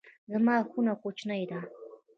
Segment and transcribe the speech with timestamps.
[0.31, 1.59] زما خونه کوچنۍ ده